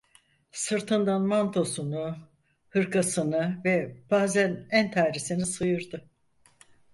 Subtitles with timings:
[0.51, 2.15] Sırtından mantosunu,
[2.69, 6.09] hırkasını ve pazen entarisini sıyırdı.